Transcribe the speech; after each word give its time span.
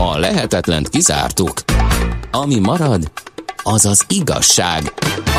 A 0.00 0.18
lehetetlent 0.18 0.88
kizártuk. 0.88 1.52
Ami 2.30 2.58
marad, 2.58 3.10
az 3.62 3.86
az 3.86 4.04
igazság, 4.08 4.82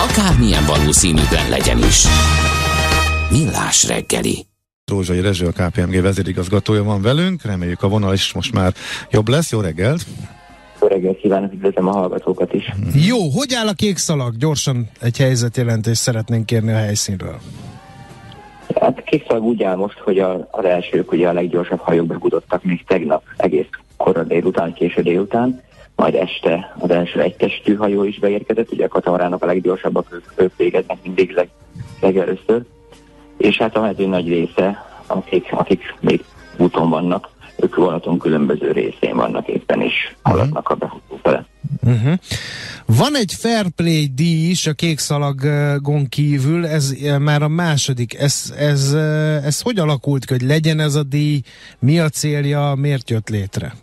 akármilyen 0.09 0.65
valószínűtlen 0.65 1.49
legyen 1.49 1.77
is. 1.77 2.05
Millás 3.31 3.87
reggeli. 3.87 4.45
Rózsai 4.85 5.21
Rezső, 5.21 5.45
a 5.45 5.51
KPMG 5.51 6.01
vezérigazgatója 6.01 6.83
van 6.83 7.01
velünk, 7.01 7.41
reméljük 7.41 7.83
a 7.83 7.87
vonal 7.87 8.13
is 8.13 8.33
most 8.33 8.53
már 8.53 8.73
jobb 9.09 9.27
lesz. 9.27 9.51
Jó 9.51 9.59
reggelt! 9.59 10.05
Jó 10.81 10.87
reggelt 10.87 11.17
kívánok, 11.17 11.53
üdvözlöm 11.53 11.87
a 11.87 11.91
hallgatókat 11.91 12.53
is. 12.53 12.73
Jó, 12.93 13.29
hogy 13.29 13.53
áll 13.53 13.67
a 13.67 13.73
kék 13.73 13.97
szalag? 13.97 14.37
Gyorsan 14.37 14.89
egy 15.01 15.17
helyzetjelentést 15.17 16.01
szeretnénk 16.01 16.45
kérni 16.45 16.71
a 16.71 16.77
helyszínről. 16.77 17.39
Hát 18.81 18.97
a 18.97 19.01
kék 19.01 19.25
szalag 19.27 19.43
úgy 19.43 19.63
áll 19.63 19.75
most, 19.75 19.97
hogy 19.97 20.19
a, 20.19 20.47
az 20.51 20.65
elsők 20.65 21.11
ugye 21.11 21.27
a 21.27 21.33
leggyorsabb 21.33 21.79
hajók 21.79 22.07
befutottak 22.07 22.63
még 22.63 22.85
tegnap 22.85 23.23
egész 23.37 23.67
korra 24.03 24.23
délután, 24.23 24.73
késő 24.73 25.01
délután, 25.01 25.61
majd 25.95 26.15
este 26.15 26.75
az 26.79 26.89
első 26.89 27.21
egytestű 27.21 27.75
hajó 27.75 28.03
is 28.03 28.19
beérkezett, 28.19 28.71
ugye 28.71 28.85
a 28.85 28.87
katamarának 28.87 29.43
a 29.43 29.45
leggyorsabbak 29.45 30.07
ők, 30.13 30.23
ők 30.35 30.57
végeznek 30.57 30.97
mindig 31.03 31.31
leg, 31.31 31.49
legelőször, 32.01 32.61
és 33.37 33.57
hát 33.57 33.75
a 33.75 33.81
mező 33.81 34.07
nagy 34.07 34.27
része, 34.27 34.85
akik, 35.07 35.47
akik 35.51 35.95
még 35.99 36.23
úton 36.57 36.89
vannak, 36.89 37.29
ők 37.55 37.75
vonaton 37.75 38.19
különböző 38.19 38.71
részén 38.71 39.15
vannak 39.15 39.47
éppen, 39.47 39.81
és 39.81 39.93
haladnak 40.21 40.69
a 40.69 40.75
befutó 40.75 41.19
fele. 41.23 41.45
Uh-huh. 41.81 42.13
Van 42.85 43.15
egy 43.15 43.33
fair 43.33 43.69
play 43.75 44.11
díj 44.15 44.49
is 44.49 44.67
a 44.67 44.73
kék 44.73 44.99
szalagon 44.99 46.07
kívül, 46.09 46.65
ez 46.65 46.93
már 47.19 47.41
a 47.41 47.47
második. 47.47 48.19
Ez, 48.19 48.53
ez, 48.57 48.93
ez 49.43 49.61
hogy 49.61 49.79
alakult 49.79 50.29
hogy 50.29 50.41
legyen 50.41 50.79
ez 50.79 50.95
a 50.95 51.03
díj, 51.03 51.41
mi 51.79 51.99
a 51.99 52.09
célja, 52.09 52.73
miért 52.77 53.09
jött 53.09 53.29
létre? 53.29 53.73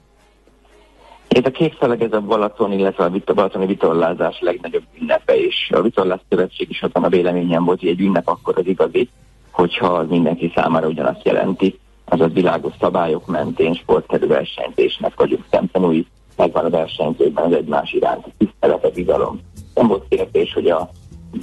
Ez 1.36 1.44
a 1.44 1.70
szalag, 1.80 2.02
ez 2.02 2.12
a 2.12 2.20
Balaton, 2.20 2.72
illetve 2.72 3.04
a 3.04 3.32
balatoni 3.34 3.66
vitorlázás 3.66 4.40
legnagyobb 4.40 4.82
ünnepe, 5.00 5.36
és 5.36 5.70
a 5.74 5.82
vitorlás 5.82 6.20
szövetség 6.28 6.70
is 6.70 6.82
azon 6.82 7.04
a 7.04 7.08
véleményem 7.08 7.64
volt, 7.64 7.80
hogy 7.80 7.88
egy 7.88 8.00
ünnep 8.00 8.28
akkor 8.28 8.58
az 8.58 8.66
igazi, 8.66 9.08
hogyha 9.50 9.86
az 9.86 10.08
mindenki 10.08 10.52
számára 10.54 10.86
ugyanazt 10.86 11.24
jelenti, 11.24 11.78
azaz 12.04 12.32
világos 12.32 12.72
szabályok 12.80 13.26
mentén 13.26 13.74
sportterű 13.74 14.26
versenyzésnek 14.26 15.12
vagyunk 15.16 15.44
szemtanúi, 15.50 16.06
megvan 16.36 16.64
a 16.64 16.70
versenyzőkben 16.70 17.44
az 17.44 17.52
egymás 17.52 17.92
iránti 17.92 18.32
tisztelet, 18.38 18.84
a 18.84 18.90
bizalom. 18.90 19.40
Nem 19.74 19.86
volt 19.86 20.08
kérdés, 20.08 20.52
hogy 20.52 20.68
a 20.68 20.90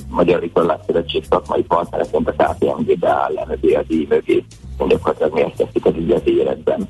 Magyar 0.09 0.39
Vitorlás 0.39 0.79
Szövetség 0.85 1.23
szakmai 1.23 1.63
partnereként 1.63 2.27
a 2.27 2.43
KPMG 2.43 2.99
beáll 2.99 3.33
le 3.33 3.45
mögé 3.47 3.73
a 3.73 3.83
díj 3.87 4.05
mögé, 4.09 4.43
gyakorlatilag 4.87 5.33
miért 5.33 5.55
teszik 5.55 5.85
az 5.85 5.95
ügyet 5.95 6.27
életben. 6.27 6.87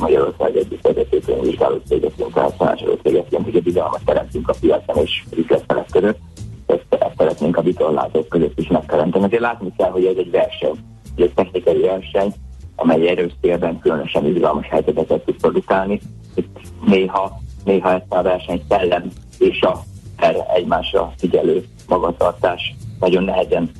Magyarország 0.00 0.56
egyik 0.56 0.82
vezető 0.82 1.18
könyvvizsgáló 1.18 1.80
cégeként, 1.86 2.32
tehát 2.32 2.56
tanácsadó 2.56 2.98
cégeként, 3.02 3.44
hogy 3.44 3.56
a 3.56 3.60
bizalmat 3.60 4.00
teremtünk 4.04 4.48
a 4.48 4.54
piacon 4.60 5.04
és 5.04 5.24
üzletfelek 5.36 5.86
között. 5.90 6.18
Ezt, 6.66 6.86
ezt 6.88 7.14
szeretnénk 7.16 7.56
a 7.56 7.62
vitorlázók 7.62 8.28
között 8.28 8.58
is 8.58 8.68
megteremteni. 8.68 9.24
Azért 9.24 9.42
látni 9.42 9.72
kell, 9.76 9.90
hogy 9.90 10.04
ez 10.04 10.16
egy 10.16 10.30
verseny, 10.30 10.74
egy 11.16 11.32
technikai 11.34 11.80
verseny, 11.80 12.32
amely 12.76 13.08
erős 13.08 13.32
térben 13.40 13.78
különösen 13.78 14.26
izgalmas 14.26 14.68
helyzeteket 14.68 15.24
tud 15.24 15.36
produkálni. 15.36 16.00
Itt 16.34 16.60
néha, 16.86 17.40
néha 17.64 17.92
ezt 17.92 18.12
a 18.12 18.22
verseny 18.22 18.62
szellem 18.68 19.10
és 19.38 19.60
a 19.60 19.82
erre 20.16 20.46
egymásra 20.54 21.12
figyelő 21.16 21.64
magatartás 21.88 22.74
nagyon 23.00 23.24
nehezen 23.24 23.70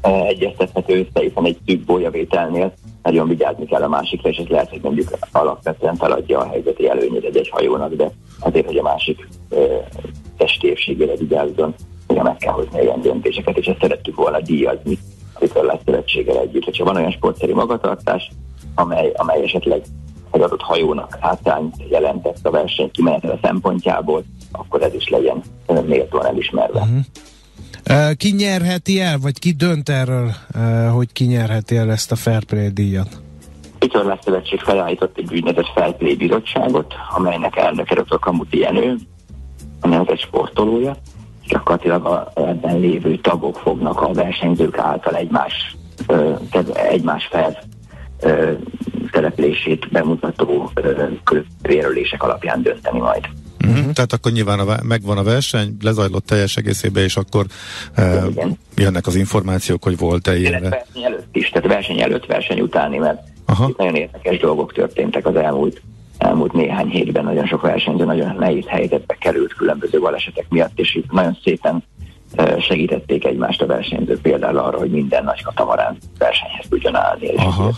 e, 0.00 0.10
egyeztethető 0.10 0.98
össze, 0.98 1.26
hiszen 1.26 1.44
egy 1.44 1.58
szűk 1.66 1.84
bólyavételnél 1.84 2.72
nagyon 3.10 3.28
vigyázni 3.28 3.66
kell 3.66 3.82
a 3.82 3.88
másikra, 3.88 4.28
és 4.28 4.36
ez 4.36 4.46
lehet, 4.46 4.70
hogy 4.70 4.80
mondjuk 4.82 5.08
alapvetően 5.32 5.96
feladja 5.96 6.38
a 6.38 6.48
helyzeti 6.48 6.88
előnyét 6.88 7.36
egy 7.36 7.48
hajónak, 7.48 7.94
de 7.94 8.10
azért, 8.40 8.66
hogy 8.66 8.76
a 8.76 8.82
másik 8.82 9.28
testépségére 10.36 11.16
vigyázzon, 11.16 11.74
ugye 12.08 12.22
meg 12.22 12.36
kell 12.36 12.52
hozni 12.52 12.80
olyan 12.80 13.00
döntéseket, 13.00 13.58
és 13.58 13.66
ezt 13.66 13.80
szerettük 13.80 14.16
volna 14.16 14.40
díjazni 14.40 14.98
a 15.40 15.78
Szövetséggel 15.84 16.38
együtt. 16.38 16.64
Hogyha 16.64 16.84
van 16.84 16.96
olyan 16.96 17.10
sportszerű 17.10 17.54
magatartás, 17.54 18.30
amely, 18.74 19.12
amely 19.14 19.42
esetleg 19.42 19.82
egy 20.30 20.40
adott 20.40 20.62
hajónak 20.62 21.18
hátrányt 21.20 21.74
jelentett 21.90 22.46
a 22.46 22.50
verseny 22.50 22.90
kimenetele 22.90 23.38
szempontjából, 23.42 24.22
akkor 24.52 24.82
ez 24.82 24.94
is 24.94 25.08
legyen 25.08 25.42
méltóan 25.86 26.26
elismerve. 26.26 26.80
Uh-huh. 26.80 26.98
Ki 28.16 28.30
nyerheti 28.30 29.00
el, 29.00 29.18
vagy 29.18 29.38
ki 29.38 29.52
dönt 29.52 29.88
erről, 29.88 30.30
hogy 30.94 31.12
ki 31.12 31.24
nyerheti 31.24 31.76
el 31.76 31.90
ezt 31.90 32.12
a 32.12 32.16
Fair 32.16 32.44
Play 32.44 32.68
díjat? 32.68 33.20
Vitorlás 33.78 34.18
Szövetség 34.24 34.60
felállított 34.60 35.18
egy 35.18 35.32
úgynevezett 35.32 35.72
Fair 35.74 36.16
bizottságot, 36.16 36.94
amelynek 37.16 37.56
elnöke 37.56 37.94
Dr. 37.94 38.18
Kamuti 38.18 38.58
Jenő, 38.58 38.96
a 39.80 40.10
egy 40.10 40.20
sportolója, 40.20 40.96
gyakorlatilag 41.48 42.06
a, 42.06 42.32
ebben 42.34 42.78
lévő 42.78 43.16
tagok 43.16 43.56
fognak 43.56 44.00
a 44.00 44.12
versenyzők 44.12 44.78
által 44.78 45.14
egymás, 45.14 45.76
egymás 46.72 47.26
fel 47.30 47.58
szereplését 49.12 49.88
bemutató 49.90 50.70
körülérülések 51.24 52.22
alapján 52.22 52.62
dönteni 52.62 52.98
majd. 52.98 53.28
Uh-huh. 53.68 53.92
Tehát 53.92 54.12
akkor 54.12 54.32
nyilván 54.32 54.58
a, 54.58 54.76
megvan 54.82 55.18
a 55.18 55.22
verseny, 55.22 55.76
lezajlott 55.80 56.26
teljes 56.26 56.56
egészében, 56.56 57.02
és 57.02 57.16
akkor 57.16 57.46
uh, 57.96 58.52
jönnek 58.76 59.06
az 59.06 59.14
információk, 59.14 59.82
hogy 59.82 59.98
volt-e 59.98 60.36
ilyen. 60.36 60.62
Verseny 60.62 61.02
előtt 61.02 61.36
is, 61.36 61.48
tehát 61.48 61.68
verseny 61.68 62.00
előtt, 62.00 62.26
verseny 62.26 62.60
utáni, 62.60 62.98
mert 62.98 63.20
Aha. 63.46 63.68
itt 63.68 63.76
nagyon 63.76 63.94
érdekes 63.94 64.38
dolgok 64.38 64.72
történtek 64.72 65.26
az 65.26 65.36
elmúlt 65.36 65.82
elmúlt 66.18 66.52
néhány 66.52 66.88
hétben 66.88 67.24
nagyon 67.24 67.46
sok 67.46 67.62
versenyző 67.62 68.04
nagyon 68.04 68.36
nehéz 68.38 68.64
helyzetbe 68.66 69.14
került 69.14 69.54
különböző 69.54 70.00
balesetek 70.00 70.46
miatt, 70.48 70.78
és 70.78 70.94
itt 70.94 71.10
nagyon 71.10 71.38
szépen 71.44 71.82
segítették 72.60 73.24
egymást 73.24 73.62
a 73.62 73.66
versenyzők 73.66 74.20
például 74.20 74.58
arra, 74.58 74.78
hogy 74.78 74.90
minden 74.90 75.24
nagy 75.24 75.42
katamarán 75.42 75.96
versenyhez 76.18 76.64
tudjon 76.68 76.94
állni. 76.96 77.26
És 77.26 77.40
Aha, 77.42 77.72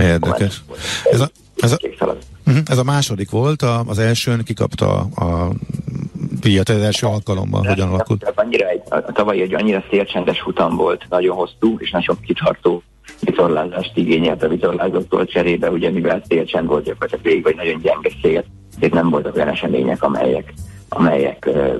érdekes. 0.00 0.62
Ez 1.10 1.20
a, 1.20 1.30
ez, 1.64 1.72
a, 1.72 2.16
uh-huh, 2.46 2.62
ez 2.66 2.78
a 2.78 2.84
második 2.84 3.30
volt, 3.30 3.62
a, 3.62 3.82
az 3.86 3.98
elsőn 3.98 4.44
kikapta 4.44 4.98
a 5.00 5.50
díjat 6.40 6.68
az 6.68 6.80
első 6.80 7.06
alkalommal, 7.06 7.64
hogyan 7.66 7.88
alakult? 7.88 8.32
Annyira 8.34 8.68
egy, 8.68 8.82
a 8.88 9.12
tavalyi 9.12 9.40
egy 9.40 9.54
annyira 9.54 9.84
szélcsendes 9.90 10.40
futam 10.40 10.76
volt, 10.76 11.06
nagyon 11.08 11.36
hosszú 11.36 11.76
és 11.78 11.90
nagyon 11.90 12.16
kitartó 12.20 12.82
vitorlázást 13.20 13.96
igényelt 13.96 14.42
a 14.42 14.48
vitorlázóktól 14.48 15.24
cserébe, 15.24 15.70
ugye 15.70 15.90
mivel 15.90 16.22
szélcsend 16.28 16.66
volt 16.66 16.84
gyakorlatilag 16.84 17.24
végig, 17.24 17.42
vagy 17.42 17.56
nagyon 17.56 17.80
gyenge 17.80 18.10
szél, 18.22 18.44
és 18.80 18.90
nem 18.90 19.10
voltak 19.10 19.36
olyan 19.36 19.48
események, 19.48 20.02
amelyek, 20.02 20.52
amelyek 20.88 21.44
uh, 21.46 21.76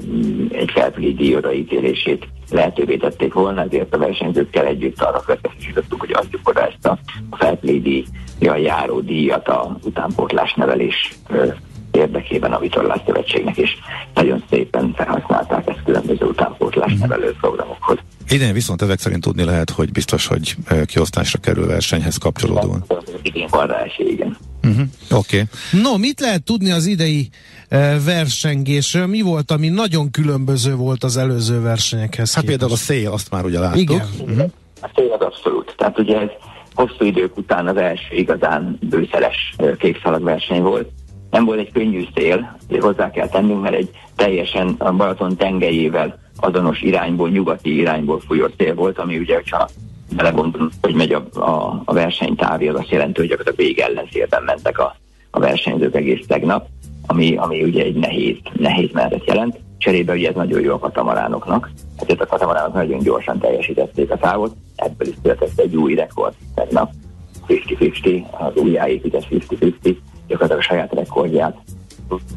egy 0.52 0.70
felfili 0.74 1.36
odaítélését 1.36 2.28
lehetővé 2.54 2.96
tették 2.96 3.32
volna, 3.32 3.62
ezért 3.62 3.94
a 3.94 3.98
versenyzőkkel 3.98 4.66
együtt 4.66 5.02
arra 5.02 5.20
következtetjük, 5.20 6.00
hogy 6.00 6.12
adjuk 6.12 6.48
oda 6.48 6.66
ezt 6.66 6.86
a 6.86 6.98
felfili 7.30 8.04
járó 8.38 9.00
díjat 9.00 9.48
a 9.48 9.76
utánpótlás 9.82 10.54
nevelés 10.54 11.18
érdekében 11.90 12.52
a 12.52 12.58
Vitorlás 12.58 13.00
Szövetségnek, 13.06 13.56
és 13.56 13.70
nagyon 14.14 14.44
szépen 14.50 14.92
felhasználták 14.96 15.68
ezt 15.68 15.82
különböző 15.84 16.24
utánpótlás 16.26 16.92
mhm. 16.92 17.00
nevelő 17.00 17.34
programokhoz. 17.40 17.98
Idén 18.28 18.52
viszont 18.52 18.82
ezek 18.82 18.98
szerint 18.98 19.22
tudni 19.22 19.44
lehet, 19.44 19.70
hogy 19.70 19.92
biztos, 19.92 20.26
hogy 20.26 20.56
kiosztásra 20.86 21.38
kerül 21.38 21.66
versenyhez 21.66 22.16
kapcsolódóan. 22.16 22.84
Igen, 23.22 23.48
van 23.50 23.66
rá 23.66 23.82
esély, 23.82 24.10
igen. 24.10 24.36
Uh-huh. 24.64 24.86
Oké. 25.10 25.46
Okay. 25.70 25.82
No, 25.82 25.96
mit 25.96 26.20
lehet 26.20 26.42
tudni 26.42 26.70
az 26.70 26.86
idei 26.86 27.28
uh, 27.70 28.04
versengésről? 28.04 29.06
Mi 29.06 29.20
volt, 29.20 29.50
ami 29.50 29.68
nagyon 29.68 30.10
különböző 30.10 30.74
volt 30.74 31.04
az 31.04 31.16
előző 31.16 31.60
versenyekhez? 31.60 32.34
Hát 32.34 32.44
képest? 32.44 32.58
például 32.58 32.72
a 32.72 32.82
szél, 32.82 33.10
azt 33.10 33.30
már 33.30 33.44
ugye 33.44 33.58
láttuk. 33.58 33.80
Igen. 33.80 34.06
Uh-huh. 34.20 34.50
A 34.80 34.90
szél 34.94 35.12
az 35.18 35.20
abszolút. 35.20 35.74
Tehát 35.76 35.98
ugye 35.98 36.20
ez 36.20 36.28
hosszú 36.74 37.04
idők 37.04 37.36
után 37.36 37.66
az 37.66 37.76
első 37.76 38.14
igazán 38.16 38.78
bőszeles 38.80 39.54
kékszalag 39.78 40.22
verseny 40.22 40.62
volt 40.62 40.88
nem 41.34 41.44
volt 41.44 41.58
egy 41.58 41.72
könnyű 41.72 42.04
szél, 42.14 42.56
hozzá 42.80 43.10
kell 43.10 43.28
tennünk, 43.28 43.62
mert 43.62 43.74
egy 43.74 43.90
teljesen 44.16 44.74
a 44.78 44.92
Balaton 44.92 45.36
tengelyével 45.36 46.18
azonos 46.36 46.80
irányból, 46.80 47.28
nyugati 47.28 47.76
irányból 47.76 48.20
fújó 48.20 48.46
szél 48.58 48.74
volt, 48.74 48.98
ami 48.98 49.18
ugye, 49.18 49.40
ha 49.50 49.68
belegondolunk, 50.16 50.72
hogy 50.80 50.94
megy 50.94 51.12
a, 51.12 51.40
a, 51.40 51.82
a 51.84 51.92
versenytávja, 51.92 52.72
az 52.72 52.80
azt 52.80 52.90
jelenti, 52.90 53.20
hogy 53.20 53.28
gyakorlatilag 53.28 53.66
végig 53.66 53.78
ellenszélben 53.78 54.42
mentek 54.42 54.78
a, 54.78 54.96
a 55.30 55.38
versenyzők 55.38 55.94
egész 55.94 56.26
tegnap, 56.26 56.66
ami, 57.06 57.36
ami 57.36 57.62
ugye 57.62 57.82
egy 57.82 57.94
nehéz, 57.94 58.36
nehéz 58.52 58.90
menetet 58.92 59.26
jelent. 59.26 59.58
Cserébe 59.78 60.12
ugye 60.12 60.28
ez 60.28 60.34
nagyon 60.34 60.60
jó 60.60 60.72
a 60.72 60.78
katamaránoknak, 60.78 61.70
ezért 61.96 62.20
a 62.20 62.26
katamaránok 62.26 62.74
nagyon 62.74 62.98
gyorsan 62.98 63.38
teljesítették 63.38 64.10
a 64.10 64.16
távot, 64.16 64.54
ebből 64.76 65.08
is 65.08 65.14
született 65.22 65.58
egy 65.58 65.76
új 65.76 65.94
rekord 65.94 66.34
tegnap, 66.54 66.92
50-50, 67.48 68.30
az 68.30 68.62
újjáépített 68.62 69.26
50-50, 69.30 69.96
gyakorlatilag 70.26 70.58
a 70.58 70.62
saját 70.62 70.92
rekordját 70.92 71.56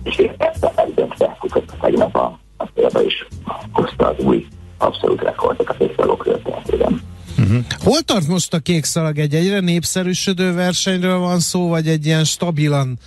és 0.04 0.18
érte 0.18 0.72
megdöntve 0.76 1.38
futott 1.40 1.74
a, 1.80 1.88
Most 8.28 8.54
a 8.54 8.60
kék 8.60 8.84
szalag? 8.84 9.18
Egy 9.18 9.36
egyre 9.36 9.60
népszerűsödő 9.60 10.54
versenyről 10.54 11.18
van 11.18 11.40
szó, 11.40 11.68
vagy 11.68 11.88
egy 11.88 12.06
ilyen 12.06 12.24
stabilan 12.24 12.98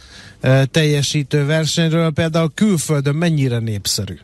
uh, 0.42 0.62
teljesítő 0.62 1.46
versenyről? 1.46 2.10
Például 2.10 2.50
külföldön 2.54 3.14
mennyire 3.14 3.58
népszerű? 3.58 4.14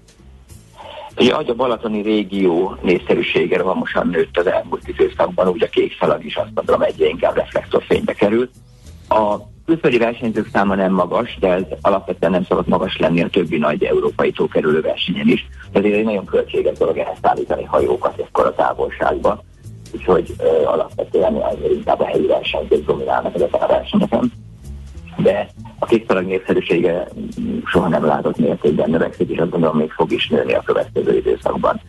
Ugye, 1.16 1.34
a 1.34 1.54
Balatoni 1.54 2.02
régió 2.02 2.76
népszerűsége 2.82 3.56
rohamosan 3.56 4.08
nőtt 4.08 4.38
az 4.38 4.46
elmúlt 4.46 4.88
időszakban, 4.88 5.48
úgy 5.48 5.62
a 5.62 5.68
kék 5.68 5.96
szalag 6.00 6.24
is 6.24 6.36
azt 6.36 6.50
mondom 6.54 6.82
egyre 6.82 7.06
inkább 7.06 7.36
reflektorfénybe 7.36 8.12
kerül. 8.12 8.50
A 9.08 9.36
külföldi 9.66 9.98
versenyzők 9.98 10.48
száma 10.52 10.74
nem 10.74 10.92
magas, 10.92 11.36
de 11.40 11.48
ez 11.48 11.62
alapvetően 11.80 12.32
nem 12.32 12.44
szabad 12.44 12.68
magas 12.68 12.98
lenni 12.98 13.22
a 13.22 13.28
többi 13.28 13.58
nagy 13.58 13.84
európai 13.84 14.30
tókerülő 14.30 14.80
versenyen 14.80 15.28
is. 15.28 15.46
Ezért 15.72 15.94
egy 15.94 16.04
nagyon 16.04 16.24
költséges 16.24 16.78
dolog 16.78 16.98
ehhez 16.98 17.16
szállítani 17.22 17.64
hajókat 17.64 18.18
ekkor 18.18 18.46
a 18.46 18.54
távolságban. 18.54 19.40
Úgyhogy 19.96 20.34
ö, 20.38 20.64
alapvetően 20.64 21.34
azért 21.34 21.72
inkább 21.72 22.00
a 22.00 22.04
helyi 22.04 22.26
versenyzők 22.26 22.84
dominálnak 22.84 23.34
ezeken 23.34 23.60
a 23.60 23.66
versenyeken. 23.66 24.32
De 25.16 25.48
a 25.78 25.86
kékszalag 25.86 26.24
népszerűsége 26.24 27.08
soha 27.64 27.88
nem 27.88 28.04
látott 28.04 28.36
mértékben 28.36 28.90
növekszik, 28.90 29.30
és 29.30 29.38
azt 29.38 29.50
gondolom 29.50 29.76
még 29.76 29.90
fog 29.90 30.12
is 30.12 30.28
nőni 30.28 30.54
a 30.54 30.62
következő 30.64 31.16
időszakban. 31.16 31.80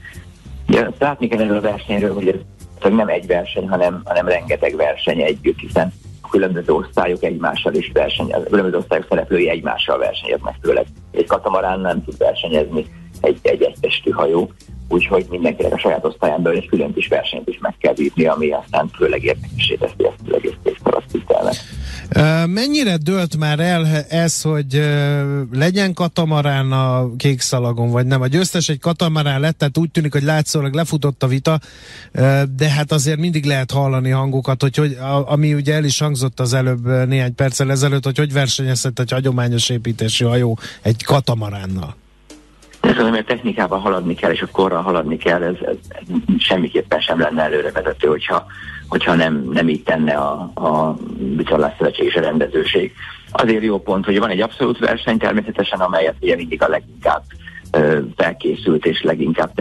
Ugye, 0.68 0.90
látni 1.00 1.28
kell 1.28 1.42
erről 1.42 1.58
a 1.58 1.62
versenyről, 1.62 2.14
hogy 2.14 2.28
ez 2.28 2.92
nem 2.92 3.08
egy 3.08 3.28
verseny, 3.28 3.70
hanem, 3.70 4.02
hanem 4.06 4.28
rengeteg 4.28 4.76
verseny 4.76 5.22
együtt, 5.22 5.60
hiszen 5.60 5.94
a 6.22 6.28
különböző 6.28 6.74
osztályok 6.74 7.24
egymással 7.24 7.74
is 7.74 7.92
versenyez, 7.94 8.42
a 8.46 8.50
különböző 8.50 8.78
osztályok 8.78 9.06
szereplői 9.10 9.50
egymással 9.50 9.98
versenyeznek, 9.98 10.56
főleg 10.62 10.86
egy 11.12 11.28
katamarán 11.28 11.80
nem 11.80 12.04
tud 12.04 12.18
versenyezni 12.18 12.86
egy, 13.22 13.40
egy 13.42 13.62
egytestű 13.62 14.10
hajó, 14.10 14.52
úgyhogy 14.88 15.26
mindenkinek 15.30 15.74
a 15.74 15.80
saját 15.80 16.06
osztályán 16.06 16.42
belül 16.42 16.58
egy 16.58 16.70
külön 16.70 16.94
kis 16.94 17.08
versenyt 17.08 17.48
is 17.48 17.58
meg 17.62 17.76
kell 17.80 17.94
vívni, 17.94 18.26
ami 18.26 18.52
aztán 18.52 18.90
főleg 18.98 19.24
érdekesé 19.24 19.76
teszi 19.76 20.06
ezt 20.06 20.16
az 20.28 20.36
egész 20.36 20.56
készkarasztitelnek. 20.64 21.56
Mennyire 22.46 22.98
dölt 22.98 23.38
már 23.38 23.60
el 23.60 23.86
ez, 24.10 24.42
hogy 24.42 24.82
legyen 25.52 25.94
katamarán 25.94 26.72
a 26.72 27.16
kék 27.18 27.42
szalagon, 27.42 27.90
vagy 27.92 28.06
nem? 28.06 28.22
A 28.22 28.28
győztes 28.28 28.70
egy 28.70 28.80
katamarán 28.80 29.40
lett, 29.40 29.58
tehát 29.58 29.78
úgy 29.78 29.92
tűnik, 29.92 30.12
hogy 30.14 30.24
látszólag 30.24 30.74
lefutott 30.74 31.24
a 31.24 31.28
vita, 31.28 31.60
de 32.56 32.70
hát 32.70 32.92
azért 32.92 33.20
mindig 33.20 33.46
lehet 33.46 33.72
hallani 33.72 34.10
hangokat, 34.10 34.62
hogy, 34.62 34.76
hogy 34.76 34.98
ami 35.26 35.54
ugye 35.54 35.74
el 35.74 35.84
is 35.84 36.00
hangzott 36.00 36.40
az 36.40 36.54
előbb 36.54 37.08
néhány 37.08 37.36
perccel 37.36 37.72
ezelőtt, 37.72 38.06
hogy 38.06 38.18
hogy 38.18 38.34
versenyezhet 38.34 39.00
egy 39.00 39.12
hagyományos 39.12 39.70
építési 39.70 40.24
hajó 40.24 40.60
egy 40.82 41.04
katamaránnal. 41.04 41.96
Ez 42.98 43.06
az, 43.06 43.18
a 43.18 43.24
technikában 43.24 43.80
haladni 43.80 44.16
kell, 44.16 44.32
és 44.32 44.42
a 44.42 44.48
korral 44.52 44.82
haladni 44.82 45.18
kell, 45.18 45.44
ez, 45.44 45.56
ez, 45.62 45.76
semmiképpen 46.38 47.00
sem 47.00 47.20
lenne 47.20 47.44
előrevezető, 47.44 48.08
hogyha 48.08 48.46
hogyha 48.88 49.16
nem, 49.16 49.50
nem 49.52 49.70
így 49.70 49.84
tenne 49.84 50.14
a, 50.14 50.52
a 50.54 50.96
Vitorlás 51.36 51.74
Szövetség 51.78 52.06
és 52.06 52.16
a 52.16 52.22
rendezőség. 52.22 52.94
Azért 53.32 53.64
jó 53.64 53.80
pont, 53.80 54.06
hogy 54.06 54.20
van 54.20 54.30
egy 54.30 54.42
abszolút 54.42 54.80
verseny 54.80 55.18
természetesen, 55.18 55.80
amelyet 55.80 56.16
ugye 56.22 56.36
mindig 56.36 56.62
a 56.62 56.68
leginkább 56.68 57.24
ö, 57.72 58.00
felkészült 58.16 58.86
és 58.86 59.02
leginkább 59.02 59.52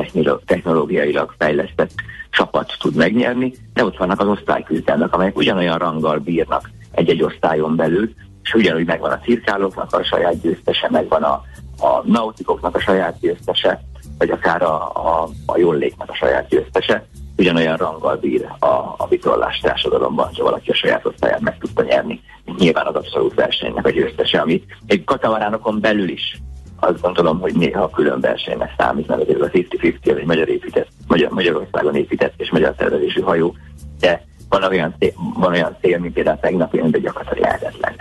technológiailag 0.46 1.34
fejlesztett 1.38 1.92
csapat 2.30 2.76
tud 2.78 2.94
megnyerni, 2.94 3.52
de 3.74 3.84
ott 3.84 3.96
vannak 3.96 4.20
az 4.20 4.26
osztályküzdelmek, 4.26 5.14
amelyek 5.14 5.36
ugyanolyan 5.36 5.78
ranggal 5.78 6.18
bírnak 6.18 6.70
egy-egy 6.90 7.22
osztályon 7.22 7.76
belül, 7.76 8.10
és 8.42 8.54
ugyanúgy 8.54 8.86
megvan 8.86 9.10
a 9.10 9.18
cirkálóknak 9.18 9.92
a 9.92 10.04
saját 10.04 10.40
győztese, 10.40 10.88
megvan 10.90 11.22
a, 11.22 11.42
a 11.80 12.02
nautikoknak 12.04 12.74
a 12.74 12.80
saját 12.80 13.18
győztese, 13.20 13.80
vagy 14.18 14.30
akár 14.30 14.62
a, 14.62 14.90
a, 14.94 15.28
a 15.46 15.58
jól 15.58 15.78
a 15.96 16.14
saját 16.14 16.48
győztese 16.48 17.06
ugyanolyan 17.36 17.76
ranggal 17.76 18.16
bír 18.16 18.46
a, 18.58 18.66
a 18.96 19.06
vitorlás 19.08 19.58
társadalomban, 19.58 20.30
ha 20.36 20.42
valaki 20.42 20.70
a 20.70 20.74
saját 20.74 21.06
osztályát 21.06 21.40
meg 21.40 21.58
tudta 21.58 21.82
nyerni. 21.82 22.20
Nyilván 22.58 22.86
az 22.86 22.94
abszolút 22.94 23.34
versenynek 23.34 23.86
a 23.86 23.90
győztese, 23.90 24.40
amit 24.40 24.64
egy 24.86 25.04
katamaránokon 25.04 25.80
belül 25.80 26.08
is 26.08 26.40
azt 26.80 27.00
gondolom, 27.00 27.40
hogy 27.40 27.54
néha 27.54 27.90
külön 27.90 28.20
versenynek 28.20 28.74
számít, 28.78 29.06
mert 29.06 29.28
ez 29.28 29.40
a 29.40 29.50
50-50 29.50 30.18
egy 30.18 30.26
magyar 30.26 30.48
épített, 30.48 30.88
Magyar, 31.06 31.30
Magyarországon 31.30 31.94
épített 31.94 32.32
és 32.36 32.50
magyar 32.50 32.74
szervezésű 32.78 33.20
hajó, 33.20 33.54
de 34.00 34.24
van 34.48 34.62
olyan, 34.62 34.94
szél, 34.98 35.12
van 35.34 35.52
olyan 35.52 35.76
szél, 35.80 35.98
mint 35.98 36.12
például 36.12 36.38
tegnap, 36.40 36.76
de 36.76 36.98
gyakorlatilag 36.98 37.44
lehetetlen 37.44 37.94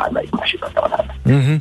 bármelyik 0.00 0.30
másik 0.30 0.60
katamarán. 0.60 1.10
Uh-huh. 1.24 1.54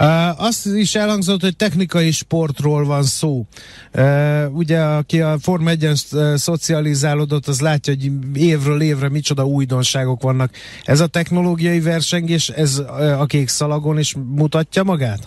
Uh, 0.00 0.44
azt 0.44 0.66
is 0.66 0.94
elhangzott, 0.94 1.40
hogy 1.40 1.56
technikai 1.56 2.10
sportról 2.10 2.84
van 2.84 3.02
szó. 3.02 3.46
Uh, 3.94 4.44
ugye, 4.52 4.80
aki 4.80 5.20
a 5.20 5.36
Form 5.40 5.68
1 5.68 5.84
uh, 5.84 6.34
szocializálódott, 6.34 7.46
az 7.46 7.60
látja, 7.60 7.94
hogy 7.94 8.10
évről 8.34 8.80
évre 8.80 9.08
micsoda 9.08 9.44
újdonságok 9.44 10.22
vannak. 10.22 10.50
Ez 10.84 11.00
a 11.00 11.06
technológiai 11.06 11.80
versengés, 11.80 12.48
ez 12.48 12.78
uh, 12.78 13.20
a 13.20 13.26
kék 13.26 13.48
szalagon 13.48 13.98
is 13.98 14.14
mutatja 14.34 14.82
magát? 14.82 15.20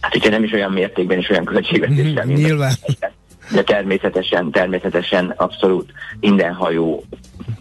Hát 0.00 0.16
ugye 0.16 0.30
nem 0.30 0.44
is 0.44 0.52
olyan 0.52 0.72
mértékben 0.72 1.18
és 1.18 1.28
olyan 1.30 1.44
költségvetéssel. 1.44 2.24
Mm, 2.26 2.32
nyilván. 2.32 2.72
De 3.52 3.62
természetesen, 3.62 4.50
természetesen 4.50 5.34
abszolút 5.36 5.92
minden 6.20 6.54
hajó 6.54 7.04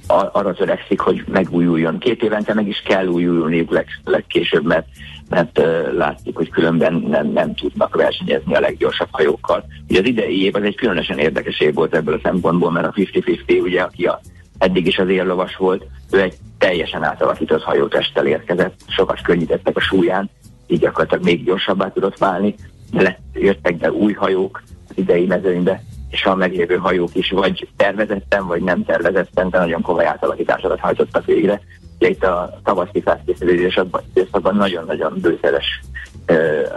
arra 0.08 0.54
törekszik, 0.54 1.00
hogy 1.00 1.24
megújuljon. 1.28 1.98
Két 1.98 2.24
évente 2.24 2.54
meg 2.54 2.68
is 2.68 2.82
kell 2.86 3.08
újulni 3.08 3.66
leg, 3.70 3.88
legkésőbb, 4.04 4.66
mert 4.66 4.88
mert 5.30 5.60
uh, 5.60 5.94
látszik, 5.94 6.36
hogy 6.36 6.50
különben 6.50 6.94
nem, 6.94 7.28
nem 7.28 7.56
tudnak 7.56 7.96
versenyezni 7.96 8.56
a 8.56 8.60
leggyorsabb 8.60 9.08
hajókkal. 9.12 9.66
Ugye 9.90 10.00
az 10.00 10.06
idei 10.06 10.44
év 10.44 10.56
az 10.56 10.64
egy 10.64 10.76
különösen 10.76 11.18
érdekes 11.18 11.60
év 11.60 11.74
volt 11.74 11.96
ebből 11.96 12.14
a 12.14 12.20
szempontból, 12.24 12.72
mert 12.72 12.86
a 12.86 12.92
50-50, 12.92 13.62
ugye, 13.62 13.82
aki 13.82 14.06
a, 14.06 14.22
eddig 14.58 14.88
is 14.88 14.98
az 14.98 15.10
érlovas 15.10 15.56
volt, 15.56 15.86
ő 16.12 16.22
egy 16.22 16.34
teljesen 16.58 17.04
átalakított 17.04 17.64
hajótesttel 17.64 18.26
érkezett, 18.26 18.80
sokat 18.88 19.22
könnyítettek 19.22 19.76
a 19.76 19.82
súlyán, 19.82 20.30
így 20.68 20.80
gyakorlatilag 20.80 21.24
még 21.24 21.44
gyorsabbá 21.44 21.92
tudott 21.92 22.18
válni, 22.18 22.56
de 22.92 23.02
lett, 23.02 23.20
jöttek 23.34 23.78
be 23.78 23.92
új 23.92 24.14
hajók 24.14 24.62
idei 24.98 25.26
mezőnybe, 25.26 25.84
és 26.10 26.26
a 26.26 26.36
meglévő 26.36 26.76
hajók 26.76 27.16
is 27.16 27.32
vagy 27.32 27.68
tervezetten, 27.76 28.48
vagy 28.48 28.62
nem 28.62 28.84
tervezetten, 28.84 29.50
de 29.50 29.58
nagyon 29.58 29.82
komoly 29.82 30.06
átalakításokat 30.06 30.80
hajtottak 30.80 31.26
végre, 31.26 31.62
Ugye 32.00 32.10
itt 32.10 32.24
a 32.24 32.60
tavaszi 32.64 33.02
felkészülés 33.02 33.80
időszakban 34.14 34.56
nagyon-nagyon 34.56 35.18
bőszeres 35.22 35.82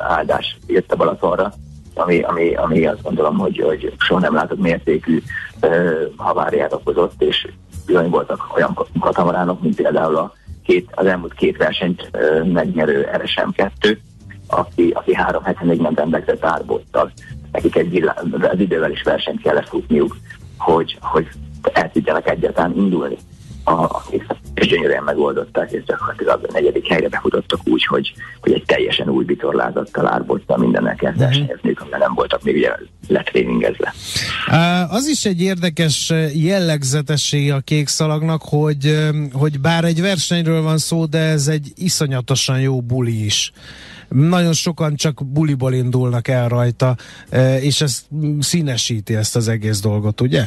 áldás 0.08 0.58
jött 0.66 0.92
a 0.92 0.96
Balatonra, 0.96 1.52
ami, 1.94 2.20
ami, 2.20 2.54
ami 2.54 2.86
azt 2.86 3.02
gondolom, 3.02 3.38
hogy, 3.38 3.62
hogy 3.64 3.92
soha 3.98 4.20
nem 4.20 4.34
látott 4.34 4.60
mértékű 4.60 5.22
haváriát 6.16 6.72
okozott, 6.72 7.22
és 7.22 7.48
bizony 7.86 8.08
voltak 8.08 8.54
olyan 8.54 8.78
katamaránok, 9.00 9.62
mint 9.62 9.74
például 9.74 10.16
a 10.16 10.32
két, 10.64 10.90
az 10.94 11.06
elmúlt 11.06 11.34
két 11.34 11.56
versenyt 11.56 12.10
megnyerő 12.52 13.08
RSM2, 13.12 13.96
aki, 14.46 14.90
aki 14.94 15.14
három 15.14 15.42
hete 15.42 15.64
még 15.64 15.80
nem 15.80 15.94
rendelkezett 15.94 16.44
árbottal. 16.44 17.12
Nekik 17.52 17.76
egy 17.76 18.10
az 18.40 18.58
idővel 18.58 18.90
is 18.90 19.02
versenyt 19.02 19.42
kellett 19.42 19.68
futniuk, 19.68 20.16
hogy, 20.58 20.98
hogy 21.00 21.28
el 21.72 21.90
tudjanak 21.90 22.28
egyáltalán 22.28 22.76
indulni 22.76 23.16
a, 23.64 23.72
a 23.72 24.04
és 24.54 24.66
gyönyörűen 24.66 25.02
megoldották, 25.02 25.72
és 25.72 25.84
gyakorlatilag 25.84 26.44
a 26.48 26.52
negyedik 26.52 26.86
helyre 26.86 27.08
befutottak 27.08 27.60
úgy, 27.64 27.84
hogy, 27.84 28.12
hogy 28.40 28.52
egy 28.52 28.62
teljesen 28.66 29.08
új 29.08 29.24
vitorlázattal 29.24 30.06
árbottal 30.06 30.58
mindennel 30.58 30.94
kell 30.94 31.10
mhm. 31.10 31.20
versenyezniük, 31.20 31.80
uh-huh. 31.80 31.98
nem 31.98 32.14
voltak 32.14 32.42
még 32.42 32.56
ugye 32.56 32.70
letréningezve. 33.08 33.94
Az 34.88 35.06
is 35.06 35.24
egy 35.24 35.42
érdekes 35.42 36.12
jellegzetesség 36.34 37.52
a 37.52 37.60
kék 37.60 37.88
szalagnak, 37.88 38.42
hogy, 38.44 39.08
hogy 39.32 39.60
bár 39.60 39.84
egy 39.84 40.00
versenyről 40.00 40.62
van 40.62 40.78
szó, 40.78 41.06
de 41.06 41.18
ez 41.18 41.48
egy 41.48 41.72
iszonyatosan 41.74 42.60
jó 42.60 42.80
buli 42.80 43.24
is 43.24 43.52
nagyon 44.10 44.52
sokan 44.52 44.94
csak 44.94 45.26
buliból 45.32 45.72
indulnak 45.72 46.28
el 46.28 46.48
rajta, 46.48 46.96
és 47.60 47.80
ez 47.80 48.06
színesíti 48.40 49.14
ezt 49.14 49.36
az 49.36 49.48
egész 49.48 49.80
dolgot, 49.80 50.20
ugye? 50.20 50.42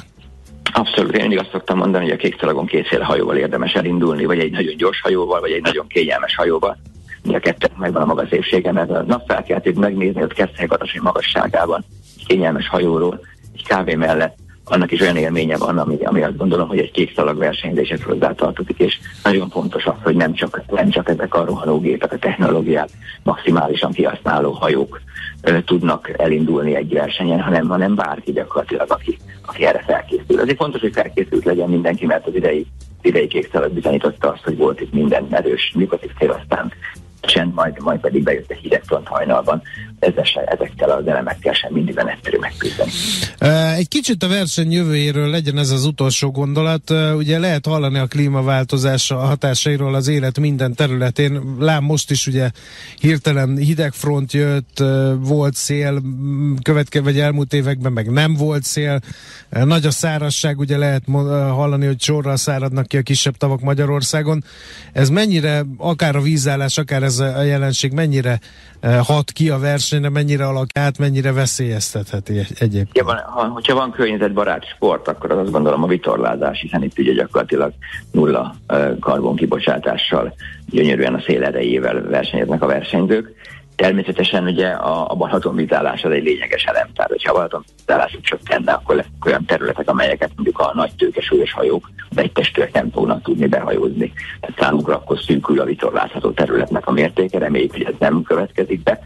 Abszolút, 0.74 1.16
én 1.16 1.22
mindig 1.22 1.40
azt 1.40 1.52
szoktam 1.52 1.78
mondani, 1.78 2.04
hogy 2.04 2.14
a 2.14 2.18
kék 2.18 2.40
szalagon 2.40 2.66
kétféle 2.66 3.06
hajóval 3.06 3.38
érdemes 3.38 3.74
elindulni, 3.74 4.26
vagy 4.26 4.40
egy 4.40 4.52
nagyon 4.52 4.76
gyors 4.78 5.02
hajóval, 5.02 5.40
vagy 5.40 5.52
egy 5.52 5.62
nagyon 5.62 5.88
kényelmes 5.88 6.36
hajóval. 6.36 6.78
Mind 7.24 7.36
a 7.36 7.40
kettőnek 7.40 7.78
megvan 7.78 8.02
a 8.02 8.06
maga 8.06 8.28
szépsége, 8.30 8.72
mert 8.72 8.90
a 8.90 9.04
napfelkeltét 9.04 9.80
megnézni, 9.80 10.20
hogy 10.20 10.34
Keszthelygatasai 10.34 11.00
magasságában, 11.02 11.86
kényelmes 12.26 12.68
hajóról, 12.68 13.20
egy 13.54 13.64
kávé 13.68 13.96
mellett, 13.96 14.38
annak 14.66 14.92
is 14.92 15.02
olyan 15.02 15.18
élménye 15.18 15.58
van, 15.58 15.78
ami, 15.78 15.98
ami 16.04 16.22
azt 16.22 16.38
gondolom, 16.38 16.68
hogy 16.68 16.80
egy 16.80 16.92
kék 16.92 17.14
szalag 17.16 17.38
versenyzéshez 17.38 18.02
hozzátartozik, 18.02 18.78
és 18.78 19.00
nagyon 19.24 19.50
fontos 19.50 19.86
az, 19.86 19.94
hogy 20.04 20.16
nem 20.16 20.34
csak, 20.34 20.62
nem 20.72 20.90
csak 20.90 21.10
ezek 21.10 21.34
a 21.34 21.46
rohanógépek, 21.46 22.14
a 22.14 22.18
technológiát 22.18 22.90
maximálisan 23.24 23.92
kihasználó 23.92 24.52
hajók 24.52 25.02
ö, 25.42 25.62
tudnak 25.62 26.12
elindulni 26.18 26.76
egy 26.76 26.94
versenyen, 26.94 27.42
hanem, 27.42 27.68
hanem 27.68 27.96
bárki 27.96 28.32
gyakorlatilag, 28.32 28.92
aki, 28.92 29.18
aki 29.46 29.66
erre 29.66 29.84
felkészül. 29.86 30.40
Azért 30.40 30.58
fontos, 30.58 30.82
hogy 30.82 30.94
felkészült 30.94 31.46
legyen 31.46 31.70
mindenki, 31.70 32.06
mert 32.06 32.28
az 32.28 32.36
idei, 32.36 32.66
idei 33.02 33.28
kék 33.28 33.50
szalag 33.52 33.72
bizonyította 33.72 34.32
azt, 34.32 34.44
hogy 34.44 34.58
volt 34.58 34.82
itt 34.82 34.94
minden 34.94 35.28
erős 35.30 35.72
nyugati 35.76 36.10
fél, 36.18 36.30
aztán 36.30 36.72
csend, 37.28 37.54
majd, 37.54 37.80
majd 37.80 38.00
pedig 38.00 38.24
bejött 38.24 38.52
a 38.52 38.54
hideg 38.62 38.84
front 38.84 39.08
hajnalban. 39.08 39.62
Ezzel, 40.04 40.44
ezekkel 40.46 40.90
az 40.90 41.08
elemekkel 41.08 41.54
sem 41.54 41.74
mindig 41.74 41.96
van 41.96 42.10
egyszerű 42.10 42.38
megküzdeni. 42.40 42.92
Egy 43.78 43.88
kicsit 43.88 44.24
a 44.24 44.28
verseny 44.28 44.72
jövőjéről 44.72 45.30
legyen 45.30 45.58
ez 45.58 45.70
az 45.70 45.86
utolsó 45.86 46.32
gondolat. 46.32 46.90
Ugye 47.16 47.40
lehet 47.40 47.66
hallani 47.66 47.98
a 48.00 48.08
klímaváltozás 48.08 49.08
hatásairól 49.08 49.96
az 49.96 50.08
élet 50.08 50.40
minden 50.40 50.74
területén. 50.74 51.42
Lám 51.60 51.84
most 51.84 52.12
is 52.12 52.28
ugye 52.28 52.50
hirtelen 53.00 53.58
hidegfront 53.58 54.34
jött, 54.34 54.84
volt 55.20 55.56
szél, 55.56 56.02
következő 56.62 57.04
vagy 57.04 57.20
elmúlt 57.20 57.54
években 57.54 57.92
meg 57.92 58.12
nem 58.12 58.34
volt 58.34 58.64
szél. 58.64 59.00
Nagy 59.50 59.86
a 59.86 59.92
szárazság, 59.92 60.60
ugye 60.60 60.78
lehet 60.78 61.04
hallani, 61.32 61.86
hogy 61.86 62.02
sorral 62.02 62.38
száradnak 62.38 62.88
ki 62.88 62.98
a 62.98 63.02
kisebb 63.02 63.38
tavak 63.38 63.62
Magyarországon. 63.62 64.44
Ez 64.94 65.10
mennyire, 65.10 65.66
akár 65.78 66.16
a 66.16 66.22
vízállás, 66.22 66.78
akár 66.78 67.04
ez 67.04 67.20
a 67.20 67.42
jelenség, 67.42 67.92
mennyire 67.92 68.40
hat 68.82 69.32
ki 69.32 69.50
a 69.50 69.60
versenyre, 69.94 70.10
mennyire 70.10 70.48
alak 70.48 70.68
át, 70.74 70.98
mennyire 70.98 71.32
veszélyeztetheti 71.32 72.38
egyébként? 72.38 72.98
Ja, 72.98 73.04
van, 73.04 73.18
ha, 73.18 73.48
hogyha 73.48 73.76
van 73.76 73.92
környezetbarát 73.92 74.66
sport, 74.76 75.08
akkor 75.08 75.32
az 75.32 75.38
azt 75.38 75.52
gondolom 75.52 75.84
a 75.84 75.88
vitorlázás, 75.88 76.62
hiszen 76.62 76.84
itt 76.84 77.00
ugye 77.00 77.14
gyakorlatilag 77.14 77.74
nulla 78.12 78.56
uh, 78.68 79.00
karbonkibocsátással 79.00 80.34
gyönyörűen 80.70 81.14
a 81.14 81.22
szél 81.22 81.44
erejével 81.44 82.02
versenyeznek 82.02 82.62
a 82.62 82.68
versenyzők. 82.68 83.34
Természetesen 83.76 84.44
ugye 84.44 84.68
a, 84.68 85.12
a 85.12 85.16
Balatonvitálás 85.16 86.04
az 86.04 86.12
egy 86.12 86.24
lényeges 86.24 86.64
elem, 86.64 86.88
tehát 86.96 87.12
hogyha 87.12 87.32
a 87.32 87.36
Balatonvitálás 87.36 88.18
csökkenne, 88.22 88.72
akkor 88.72 88.96
lesznek 88.96 89.26
olyan 89.26 89.46
területek, 89.46 89.90
amelyeket 89.90 90.32
mondjuk 90.36 90.60
a 90.60 90.72
nagy 90.76 90.92
tőkesúlyos 90.98 91.54
hajók, 91.54 91.90
de 92.10 92.22
egy 92.22 92.32
testőek 92.32 92.74
nem 92.74 92.90
fognak 92.92 93.24
tudni 93.24 93.48
behajózni. 93.48 94.14
Tehát 94.40 94.60
számukra 94.60 94.96
akkor 94.96 95.20
szűkül 95.20 95.60
a 95.60 95.66
vitorlázható 95.66 96.32
területnek 96.32 96.88
a 96.88 96.92
mértéke, 96.92 97.38
reméljük, 97.38 97.72
hogy 97.72 97.84
ez 97.84 97.94
nem 98.00 98.22
következik 98.22 98.84
be. 98.84 99.00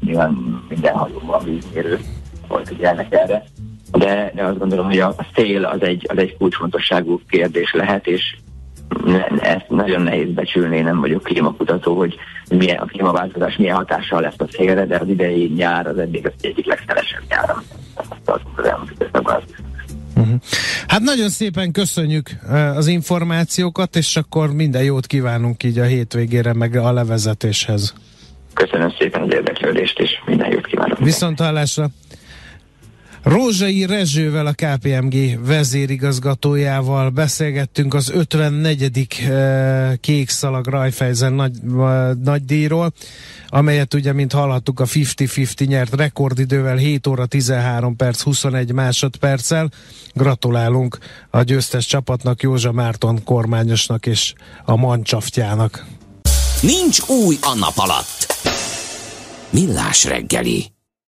Nyilván 0.00 0.62
minden 0.68 0.94
hajóban 0.94 1.44
vízmérő 1.44 1.98
volt 2.48 2.70
ügyelnek 2.70 3.12
erre. 3.14 3.44
De, 3.92 4.32
de 4.34 4.44
azt 4.44 4.58
gondolom, 4.58 4.86
hogy 4.86 4.98
a, 4.98 5.14
szél 5.34 5.64
az 5.64 5.82
egy, 5.82 6.06
az 6.08 6.18
egy 6.18 6.36
kulcsfontosságú 6.36 7.20
kérdés 7.28 7.72
lehet, 7.72 8.06
és 8.06 8.36
ezt 9.40 9.68
nagyon 9.68 10.02
nehéz 10.02 10.30
becsülni, 10.30 10.80
nem 10.80 11.00
vagyok 11.00 11.22
klímakutató, 11.22 11.96
hogy 11.96 12.16
milyen 12.48 12.78
a 12.78 12.84
klímaváltozás 12.84 13.56
milyen 13.56 13.76
hatással 13.76 14.20
lesz 14.20 14.34
a 14.38 14.46
szélre, 14.50 14.86
de 14.86 14.96
az 14.96 15.08
idei 15.08 15.52
nyár 15.56 15.86
az 15.86 15.98
eddig 15.98 16.26
az 16.26 16.32
egyik 16.40 16.66
legszelesebb 16.66 17.22
nyár, 17.28 17.54
Uh-huh. 20.16 20.40
Hát 20.86 21.00
nagyon 21.00 21.28
szépen 21.28 21.72
köszönjük 21.72 22.30
az 22.74 22.86
információkat, 22.86 23.96
és 23.96 24.16
akkor 24.16 24.52
minden 24.52 24.82
jót 24.82 25.06
kívánunk 25.06 25.62
így 25.62 25.78
a 25.78 25.84
hétvégére, 25.84 26.52
meg 26.52 26.76
a 26.76 26.92
levezetéshez. 26.92 27.94
Köszönöm 28.58 28.92
szépen 28.98 29.22
az 29.22 29.32
érdeklődést, 29.32 29.98
és 29.98 30.10
minden 30.26 30.50
jót 30.50 30.66
kívánok. 30.66 30.98
Viszont 30.98 31.40
hallásra! 31.40 31.88
Rózsai 33.22 33.86
Rezsővel, 33.86 34.46
a 34.46 34.52
KPMG 34.52 35.46
vezérigazgatójával 35.46 37.10
beszélgettünk 37.10 37.94
az 37.94 38.10
54. 38.10 39.06
Eh, 39.28 39.92
kék 40.00 40.28
szalag 40.28 40.66
Rajfejzen 40.66 41.32
nagy, 41.32 41.52
eh, 41.78 42.10
nagy 42.24 42.44
díjról, 42.44 42.92
amelyet 43.48 43.94
ugye, 43.94 44.12
mint 44.12 44.32
hallhattuk, 44.32 44.80
a 44.80 44.86
50-50 44.86 45.66
nyert 45.66 45.94
rekordidővel 45.94 46.76
7 46.76 47.06
óra 47.06 47.26
13 47.26 47.96
perc 47.96 48.22
21 48.22 48.72
másodperccel. 48.72 49.70
Gratulálunk 50.14 50.98
a 51.30 51.42
győztes 51.42 51.86
csapatnak, 51.86 52.42
Józsa 52.42 52.72
Márton 52.72 53.24
kormányosnak 53.24 54.06
és 54.06 54.32
a 54.64 54.76
Mancsaftjának. 54.76 55.97
Nincs 56.62 57.08
új 57.08 57.38
a 57.40 57.54
nap 57.54 57.78
alatt. 57.78 58.26
Millás 59.50 60.04
reggeli. 60.04 60.77